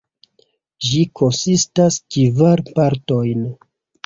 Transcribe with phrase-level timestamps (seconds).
[0.87, 3.47] Ĝi konsistas kvar partojn.